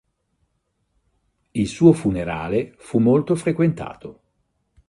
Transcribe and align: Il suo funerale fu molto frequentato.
Il 1.51 1.67
suo 1.67 1.93
funerale 1.93 2.73
fu 2.79 2.97
molto 2.97 3.35
frequentato. 3.35 4.21